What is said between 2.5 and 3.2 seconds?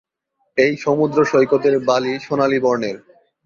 বর্ণের।